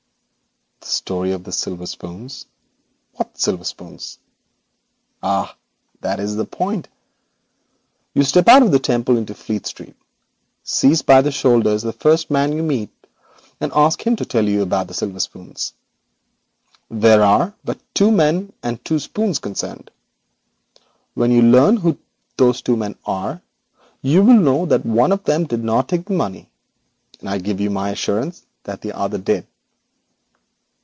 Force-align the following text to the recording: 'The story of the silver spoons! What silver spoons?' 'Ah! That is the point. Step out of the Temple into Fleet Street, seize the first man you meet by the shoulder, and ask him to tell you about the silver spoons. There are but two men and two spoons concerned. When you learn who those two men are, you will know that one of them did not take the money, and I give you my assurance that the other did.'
'The 0.81 0.95
story 0.95 1.31
of 1.31 1.43
the 1.43 1.51
silver 1.51 1.85
spoons! 1.85 2.47
What 3.13 3.37
silver 3.37 3.63
spoons?' 3.63 4.17
'Ah! 5.21 5.55
That 6.01 6.19
is 6.19 6.35
the 6.35 6.45
point. 6.45 6.89
Step 8.19 8.47
out 8.47 8.63
of 8.63 8.71
the 8.71 8.79
Temple 8.79 9.15
into 9.15 9.35
Fleet 9.35 9.67
Street, 9.67 9.95
seize 10.63 11.01
the 11.03 11.95
first 11.97 12.31
man 12.31 12.51
you 12.51 12.63
meet 12.63 12.89
by 12.89 12.99
the 12.99 13.09
shoulder, 13.09 13.61
and 13.61 13.71
ask 13.73 14.05
him 14.05 14.15
to 14.17 14.25
tell 14.25 14.43
you 14.47 14.63
about 14.63 14.87
the 14.87 14.93
silver 14.95 15.19
spoons. 15.19 15.73
There 16.89 17.21
are 17.21 17.53
but 17.63 17.79
two 17.93 18.11
men 18.11 18.51
and 18.63 18.83
two 18.83 18.97
spoons 18.97 19.37
concerned. 19.37 19.91
When 21.13 21.31
you 21.31 21.43
learn 21.43 21.77
who 21.77 21.99
those 22.37 22.61
two 22.61 22.75
men 22.75 22.95
are, 23.05 23.41
you 24.01 24.23
will 24.23 24.39
know 24.39 24.65
that 24.65 24.85
one 24.85 25.11
of 25.11 25.23
them 25.25 25.45
did 25.45 25.63
not 25.63 25.87
take 25.87 26.05
the 26.05 26.13
money, 26.13 26.49
and 27.19 27.29
I 27.29 27.37
give 27.37 27.61
you 27.61 27.69
my 27.69 27.91
assurance 27.91 28.45
that 28.63 28.81
the 28.81 28.97
other 28.97 29.19
did.' 29.19 29.47